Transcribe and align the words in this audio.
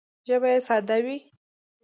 ژبه 0.27 0.47
یې 0.53 0.59
ساده 0.67 0.97
وي 1.05 1.17